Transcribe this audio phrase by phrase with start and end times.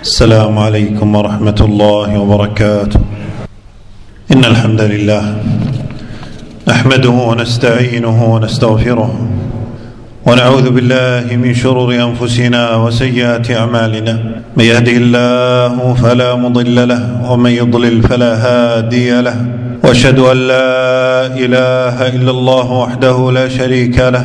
[0.00, 3.00] السلام عليكم ورحمة الله وبركاته.
[4.32, 5.22] إن الحمد لله
[6.68, 9.10] نحمده ونستعينه ونستغفره
[10.26, 14.14] ونعوذ بالله من شرور أنفسنا وسيئات أعمالنا.
[14.56, 19.36] من يهده الله فلا مضل له ومن يضلل فلا هادي له.
[19.84, 24.24] وأشهد أن لا إله إلا الله وحده لا شريك له.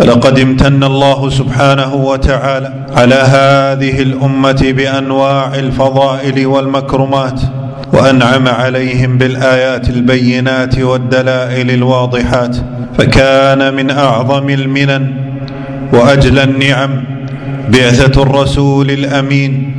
[0.00, 7.40] فلقد امتن الله سبحانه وتعالى على هذه الأمة بأنواع الفضائل والمكرمات
[7.92, 12.56] وأنعم عليهم بالآيات البينات والدلائل الواضحات
[12.98, 15.10] فكان من أعظم المنن
[15.92, 17.04] واجلى النعم
[17.68, 19.74] بعثة الرسول الأمين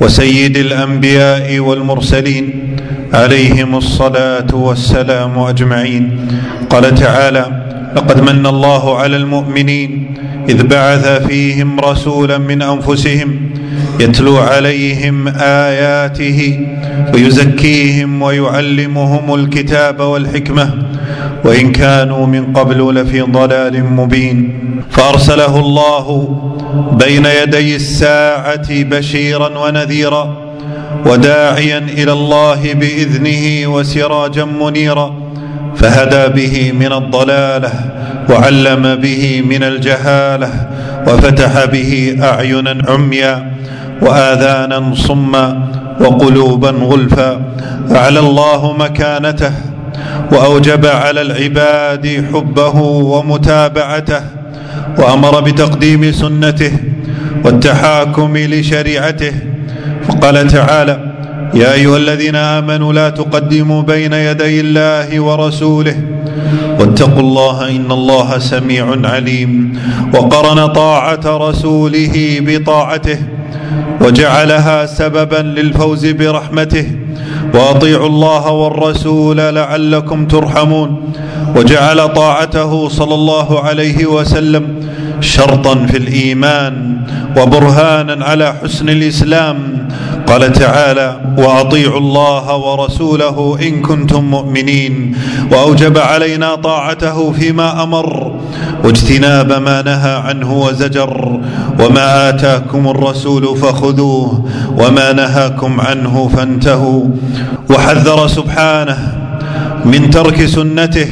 [0.00, 2.76] وسيد الأنبياء والمرسلين
[3.14, 6.28] عليهم الصلاة والسلام أجمعين.
[6.70, 7.62] قال تعالى
[7.96, 10.14] لقد من الله على المؤمنين
[10.48, 13.50] إذ بعث فيهم رسولا من أنفسهم
[14.00, 16.66] يتلو عليهم آياته
[17.14, 20.70] ويزكيهم ويعلمهم الكتاب والحكمة
[21.44, 24.58] وإن كانوا من قبل لفي ضلال مبين
[24.90, 26.38] فأرسله الله
[26.92, 30.36] بين يدي الساعة بشيرا ونذيرا
[31.06, 35.21] وداعيا إلى الله بإذنه وسراجا منيرا
[35.82, 37.72] فهدى به من الضلالة
[38.30, 40.50] وعلم به من الجهالة
[41.06, 43.52] وفتح به أعينا عميا
[44.02, 45.46] وآذانا صما
[46.00, 47.40] وقلوبا غلفا.
[47.90, 49.52] أعلى الله مكانته
[50.32, 54.22] وأوجب على العباد حبه ومتابعته
[54.98, 56.72] وأمر بتقديم سنته
[57.44, 59.34] والتحاكم لشريعته.
[60.08, 61.11] فقال تعالى
[61.54, 65.96] يا أيها الذين آمنوا لا تقدموا بين يدي الله ورسوله
[66.80, 69.78] واتقوا الله إن الله سميع عليم
[70.14, 73.18] وقرن طاعة رسوله بطاعته
[74.00, 76.86] وجعلها سببا للفوز برحمته
[77.54, 81.12] وأطيعوا الله والرسول لعلكم ترحمون
[81.56, 84.64] وجعل طاعته صلى الله عليه وسلم
[85.22, 86.96] شرطا في الإيمان
[87.36, 89.88] وبرهانا على حسن الإسلام.
[90.26, 95.16] قال تعالى وأطيعوا الله ورسوله إن كنتم مؤمنين.
[95.52, 98.40] وأوجب علينا طاعته فيما أمر.
[98.84, 101.40] واجتناب ما نهى عنه وزجر.
[101.80, 104.48] وما آتاكم الرسول فخذوه.
[104.78, 107.04] وما نهاكم عنه فانتهوا.
[107.70, 108.98] وحذر سبحانه
[109.84, 111.08] من ترك سنته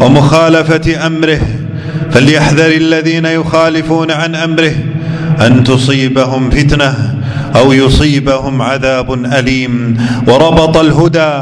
[0.00, 1.67] ومخالفة أمره.
[2.10, 4.72] فليحذر الذين يخالفون عن أمره
[5.46, 7.14] أن تصيبهم فتنة
[7.56, 9.96] أو يصيبهم عذاب أليم
[10.28, 11.40] وربط الهدى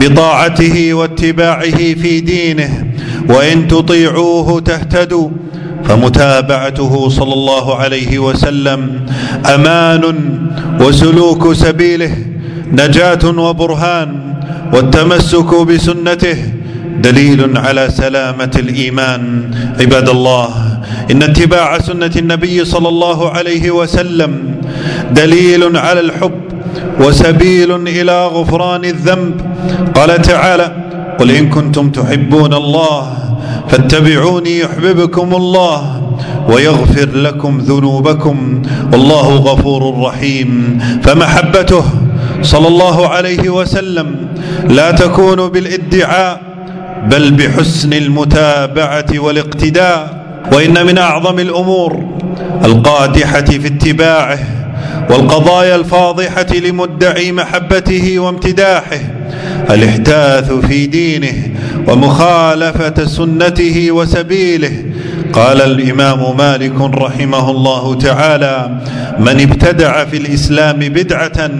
[0.00, 2.86] بطاعته واتباعه في دينه
[3.28, 5.28] وإن تطيعوه تهتدوا
[5.84, 9.06] فمتابعته صلى الله عليه وسلم
[9.54, 10.02] أمان
[10.80, 12.16] وسلوك سبيله
[12.72, 14.34] نجاة وبرهان
[14.72, 16.36] والتمسك بسنته
[17.02, 19.50] دليل على سلامة الإيمان
[19.80, 20.50] عباد الله.
[21.10, 24.54] إن اتباع سنة النبي صلى الله عليه وسلم
[25.10, 26.40] دليل على الحب
[27.00, 29.34] وسبيل إلى غفران الذنب.
[29.94, 30.68] قال تعالى
[31.18, 33.02] قل إن كنتم تحبون الله
[33.68, 36.02] فاتبعوني يحببكم الله
[36.48, 38.62] ويغفر لكم ذنوبكم
[38.92, 40.78] والله غفور رحيم.
[41.02, 41.84] فمحبته
[42.42, 44.16] صلى الله عليه وسلم
[44.68, 46.49] لا تكون بالادعاء
[47.08, 50.20] بل بحسن المتابعة والاقتداء
[50.52, 52.04] وإن من أعظم الأمور
[52.64, 54.38] القادحة في اتباعه
[55.10, 59.00] والقضايا الفاضحة لمدعي محبته وامتداحه
[59.70, 61.48] الإحداث في دينه
[61.88, 64.72] ومخالفة سنته وسبيله.
[65.32, 68.70] قال الإمام مالك رحمه الله تعالى
[69.18, 71.50] من ابتدع في الإسلام بدعة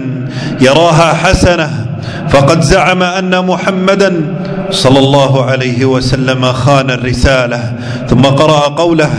[0.61, 1.85] يراها حسنة
[2.29, 4.35] فقد زعم أن محمدا
[4.71, 7.73] صلى الله عليه وسلم خان الرسالة
[8.09, 9.11] ثم قرأ قوله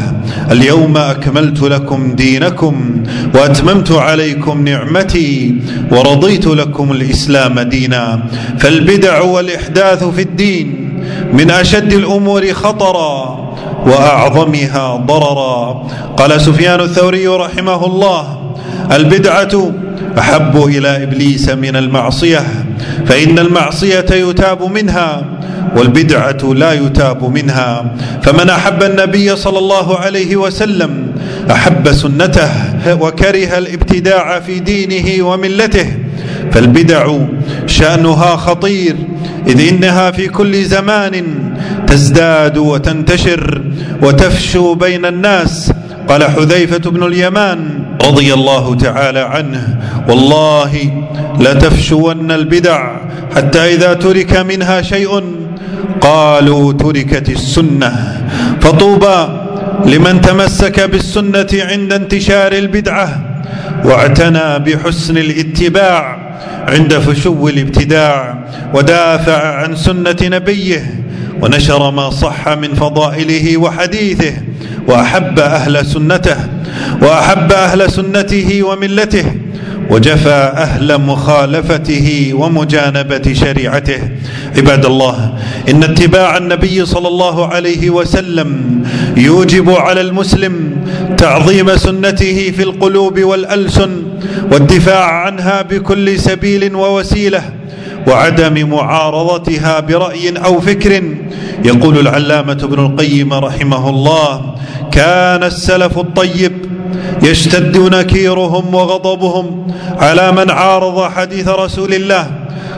[0.50, 3.02] اليوم أكملت لكم دينكم
[3.34, 5.54] وأتممت عليكم نعمتي
[5.90, 8.22] ورضيت لكم الإسلام دينا
[8.58, 10.88] فالبدع والإحداث في الدين
[11.32, 13.38] من أشد الأمور خطرا
[13.86, 15.88] وأعظمها ضررا.
[16.16, 18.38] قال سفيان الثوري رحمه الله
[18.92, 19.70] البدعة
[20.18, 22.46] أحب إلى إبليس من المعصية
[23.06, 25.22] فإن المعصية يتاب منها
[25.76, 27.94] والبدعة لا يتاب منها.
[28.22, 31.12] فمن أحب النبي صلى الله عليه وسلم
[31.50, 32.50] أحب سنته
[33.00, 35.86] وكره الابتداع في دينه وملته
[36.52, 37.16] فالبدع
[37.66, 38.96] شأنها خطير
[39.46, 41.24] إذ إنها في كل زمان
[41.86, 43.62] تزداد وتنتشر
[44.02, 45.72] وتفشو بين الناس.
[46.08, 50.92] قال حذيفة بن اليمان رضي الله تعالى عنه والله
[51.40, 52.96] لتفشون البدع
[53.36, 55.22] حتى إذا ترك منها شيء.
[56.02, 57.92] قالوا تركت السنة.
[58.60, 59.18] فطوبى
[59.86, 63.08] لمن تمسك بالسنة عند انتشار البدعة
[63.84, 66.18] واعتنى بحسن الاتباع
[66.68, 68.44] عند فشو الابتداع
[68.74, 70.94] ودافع عن سنة نبيه
[71.42, 74.32] ونشر ما صح من فضائله وحديثه
[74.88, 76.36] وأحب أهل سنته
[77.02, 79.24] وأحب أهل سنته وملته
[79.92, 84.00] وجفى أهل مخالفته ومجانبة شريعته.
[84.56, 85.32] عباد الله
[85.68, 88.48] إن اتباع النبي صلى الله عليه وسلم
[89.16, 90.54] يوجب على المسلم
[91.18, 94.02] تعظيم سنته في القلوب والألسن
[94.52, 97.42] والدفاع عنها بكل سبيل ووسيلة
[98.08, 101.02] وعدم معارضتها برأي أو فكر.
[101.64, 104.54] يقول العلامة ابن القيم رحمه الله
[104.92, 106.52] كان السلف الطيب
[107.22, 109.66] يشتد نكيرهم وغضبهم
[109.98, 112.26] على من عارض حديث رسول الله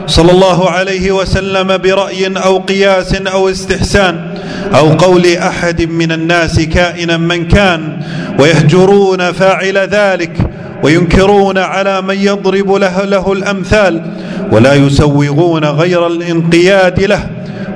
[0.07, 4.35] صلى الله عليه وسلم برأي أو قياس أو استحسان
[4.75, 7.97] أو قول أحد من الناس كائنا من كان
[8.39, 10.37] ويهجرون فاعل ذلك
[10.83, 14.01] وينكرون على من يضرب له, له الأمثال
[14.51, 17.29] ولا يسوغون غير الانقياد له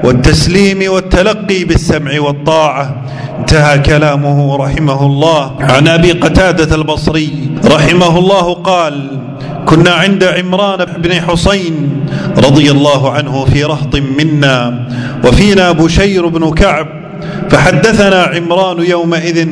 [0.04, 2.96] والتسليم والتلقي بالسمع والطاعة.
[3.40, 5.56] انتهى كلامه رحمه الله.
[5.60, 9.20] عن أبي قتادة البصري رحمه الله قال
[9.66, 12.06] كنا عند عمران بن حسين
[12.38, 14.88] رضي الله عنه في رهط منا
[15.26, 16.99] وفينا بشير بن كعب
[17.50, 19.48] فحدثنا عمران يومئذ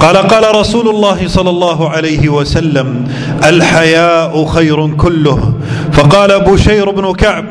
[0.00, 3.04] قال قال رسول الله صلى الله عليه وسلم
[3.44, 5.52] الحياء خير كله
[5.92, 7.44] فقال بشير بن كعب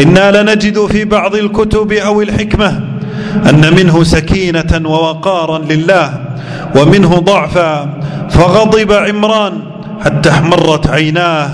[0.00, 2.80] إنا لنجد في بعض الكتب أو الحكمة
[3.50, 6.20] أن منه سكينة ووقارا لله
[6.76, 7.98] ومنه ضعفا
[8.30, 9.52] فغضب عمران
[10.04, 11.50] حتى احمرت عيناه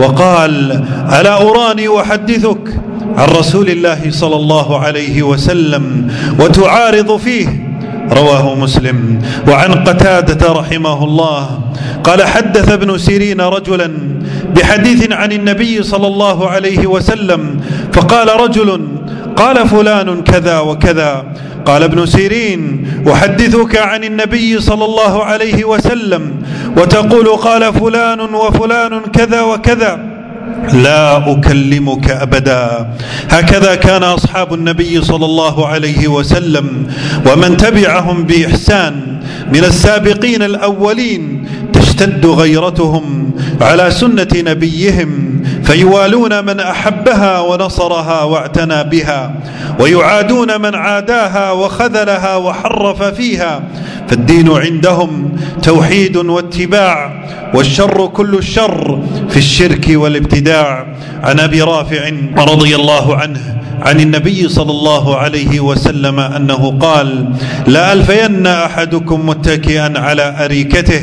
[0.00, 0.84] وقال
[1.20, 2.80] ألا أراني أحدثك
[3.16, 6.10] عن رسول الله صلى الله عليه وسلم
[6.40, 7.48] وتعارض فيه.
[8.12, 9.22] رواه مسلم.
[9.48, 11.60] وعن قتادة رحمه الله
[12.04, 13.90] قال حدث ابن سيرين رجلا
[14.56, 17.60] بحديث عن النبي صلى الله عليه وسلم
[17.92, 18.88] فقال رجل
[19.36, 21.24] قال فلان كذا وكذا.
[21.64, 26.42] قال ابن سيرين أحدثك عن النبي صلى الله عليه وسلم
[26.76, 30.13] وتقول قال فلان وفلان كذا وكذا.
[30.72, 32.90] لا أكلمك أبدا.
[33.30, 36.86] هكذا كان أصحاب النبي صلى الله عليه وسلم
[37.32, 39.20] ومن تبعهم بإحسان
[39.52, 43.30] من السابقين الأولين تشتد غيرتهم
[43.60, 49.34] على سنة نبيهم فيوالون من أحبها ونصرها واعتنى بها
[49.80, 53.62] ويعادون من عاداها وخذلها وحرف فيها
[54.14, 55.32] فالدين عندهم
[55.62, 57.24] توحيد واتباع
[57.54, 60.86] والشر كل الشر في الشرك والابتداع.
[61.22, 63.40] عن أبي رافع رضي الله عنه
[63.82, 67.32] عن النبي صلى الله عليه وسلم أنه قال
[67.66, 71.02] لا ألفين أحدكم متكئا على أريكته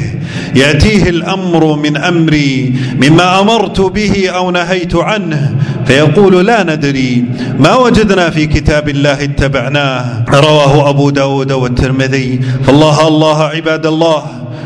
[0.56, 5.56] يأتيه الأمر من أمري مما أمرت به أو نهيت عنه.
[5.86, 7.26] فيقول لا ندري
[7.60, 10.26] ما وجدنا في كتاب الله اتبعناه.
[10.30, 12.40] رواه أبو داود والترمذي.
[12.66, 14.24] فالله الله عباد الله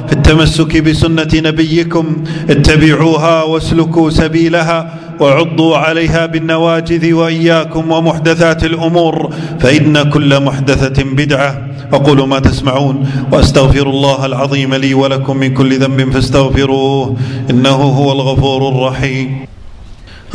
[0.08, 2.06] في التمسك بسنة نبيكم
[2.50, 5.05] اتبعوها واسلكوا سبيلها.
[5.20, 11.62] وعضوا عليها بالنواجذ وإياكم ومحدثات الأمور فإن كل محدثة بدعة.
[11.94, 17.16] أقول ما تسمعون وأستغفر الله العظيم لي ولكم من كل ذنب فاستغفروه
[17.50, 19.46] إنه هو الغفور الرحيم.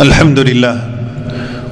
[0.01, 0.77] الحمد لله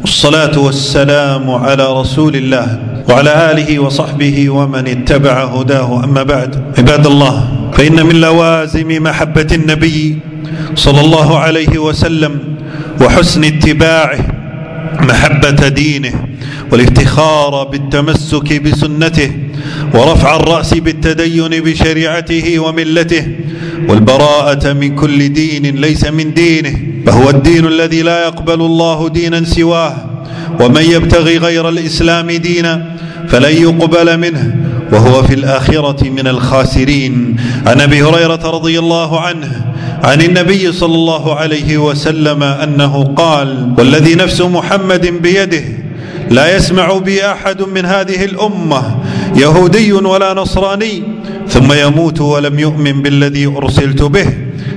[0.01, 2.67] والصلاة والسلام على رسول الله
[3.09, 6.05] وعلى آله وصحبه ومن اتبع هداه.
[6.05, 7.35] أما بعد عباد الله
[7.73, 10.19] فإن من لوازم محبة النبي
[10.75, 12.58] صلى الله عليه وسلم
[13.01, 14.19] وحسن اتباعه
[15.01, 16.13] محبة دينه
[16.73, 19.31] والافتخار بالتمسك بسنته
[19.95, 23.27] ورفع الرأس بالتدين بشريعته وملته
[23.89, 26.75] والبراءة من كل دين ليس من دينه
[27.07, 29.97] فهو الدين الذي لا يقبل الله دينا سواه
[30.61, 32.97] ومن يبتغي غير الإسلام دينا
[33.29, 34.57] فلن يقبل منه
[34.93, 37.37] وهو في الآخرة من الخاسرين.
[37.67, 39.75] عن أبي هريرة رضي الله عنه
[40.05, 45.63] عن النبي صلى الله عليه وسلم أنه قال والذي نفس محمد بيده
[46.31, 48.97] لا يسمع بي أحد من هذه الأمة
[49.37, 51.03] يهودي ولا نصراني
[51.49, 54.27] ثم يموت ولم يؤمن بالذي أرسلت به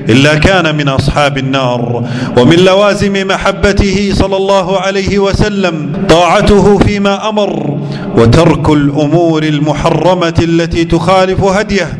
[0.09, 2.03] إلا كان من أصحاب النار
[2.37, 7.79] ومن لوازم محبته صلى الله عليه وسلم طاعته فيما أمر
[8.17, 11.97] وترك الأمور المحرمة التي تخالف هديه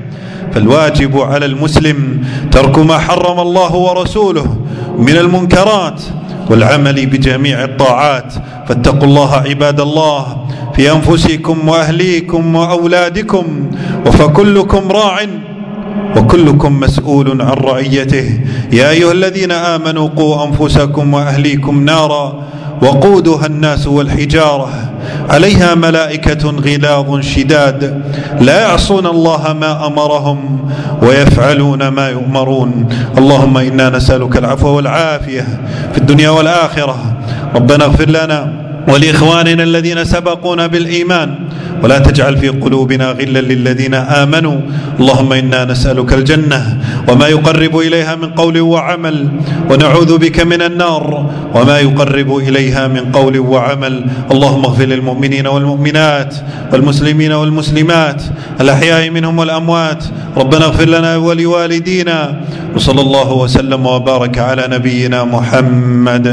[0.54, 4.58] فالواجب على المسلم ترك ما حرم الله ورسوله
[4.98, 6.02] من المنكرات
[6.50, 8.34] والعمل بجميع الطاعات.
[8.68, 13.46] فاتقوا الله عباد الله في أنفسكم وأهليكم وأولادكم
[14.06, 15.18] وفكلكم راع
[16.18, 18.40] وكلكم مسؤول عن رعيته.
[18.72, 22.44] يا أيها الذين آمنوا قوا أنفسكم وأهليكم نارا
[22.82, 24.70] وقودها الناس والحجارة.
[25.30, 28.02] عليها ملائكة غلاظ شداد.
[28.42, 30.70] لا يعصون الله ما أمرهم
[31.02, 32.90] ويفعلون ما يؤمرون.
[33.18, 35.46] اللهم إنا نسألك العفو والعافية
[35.92, 36.98] في الدنيا والآخرة.
[37.56, 38.54] ربنا اغفر لنا
[38.88, 41.36] ولإخواننا الذين سبقونا بالإيمان.
[41.84, 44.58] ولا تجعل في قلوبنا غلا للذين آمنوا.
[45.00, 46.78] اللهم إنا نسألك الجنة
[47.10, 49.30] وما يقرب إليها من قول وعمل
[49.70, 54.06] ونعوذ بك من النار وما يقرب إليها من قول وعمل.
[54.32, 56.36] اللهم اغفر للمؤمنين والمؤمنات
[56.74, 58.24] والمسلمين والمسلمات
[58.62, 60.04] الأحياء منهم والأموات.
[60.38, 62.20] ربنا اغفر لنا ولوالدينا.
[62.76, 66.28] وصلى الله وسلم وبارك على نبينا محمد.